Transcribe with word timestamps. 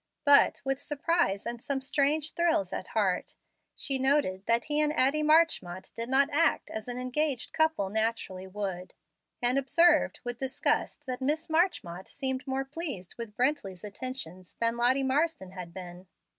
But, 0.25 0.63
with 0.65 0.81
surprise 0.81 1.45
and 1.45 1.61
some 1.61 1.79
strange 1.79 2.33
thrills 2.33 2.73
at 2.73 2.87
heart, 2.87 3.35
she 3.75 3.99
noted 3.99 4.43
that 4.47 4.65
he 4.65 4.81
and 4.81 4.91
Addie 4.91 5.21
Marchmont 5.21 5.93
did 5.95 6.09
not 6.09 6.27
act 6.33 6.71
as 6.71 6.87
an 6.87 6.97
engaged 6.97 7.53
couple 7.53 7.87
naturally 7.91 8.47
would; 8.47 8.95
and 9.43 9.59
observed, 9.59 10.19
with 10.23 10.39
disgust, 10.39 11.05
that 11.05 11.21
Miss 11.21 11.51
Marchmont 11.51 12.07
seemed 12.07 12.47
more 12.47 12.65
pleased 12.65 13.13
with 13.19 13.37
Brently's 13.37 13.83
attentions 13.83 14.55
than 14.59 14.75
Lottie 14.75 15.03
Marsden 15.03 15.51
had 15.51 15.71
been. 15.71 16.07